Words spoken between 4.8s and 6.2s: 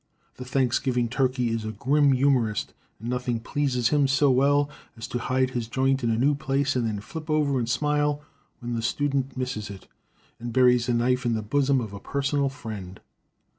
as to hide his joint in a